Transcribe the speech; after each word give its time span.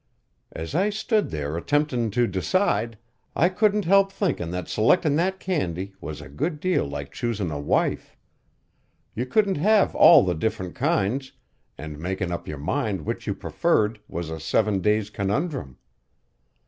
As 0.51 0.73
I 0.73 0.89
stood 0.89 1.29
there 1.29 1.55
attemptin' 1.59 2.09
to 2.13 2.25
decide, 2.25 2.97
I 3.35 3.49
couldn't 3.49 3.85
help 3.85 4.11
thinkin' 4.11 4.49
that 4.49 4.67
selectin' 4.67 5.15
that 5.17 5.39
candy 5.39 5.93
was 6.01 6.21
a 6.21 6.27
good 6.27 6.59
deal 6.59 6.87
like 6.87 7.11
choosin' 7.11 7.51
a 7.51 7.59
wife. 7.59 8.17
You 9.13 9.27
couldn't 9.27 9.57
have 9.59 9.93
all 9.93 10.23
the 10.25 10.33
different 10.33 10.73
kinds, 10.73 11.33
an' 11.77 12.01
makin' 12.01 12.31
up 12.31 12.47
your 12.47 12.57
mind 12.57 13.01
which 13.05 13.27
you 13.27 13.35
preferred 13.35 13.99
was 14.07 14.31
a 14.31 14.39
seven 14.39 14.79
days' 14.81 15.11
conundrum." 15.11 15.77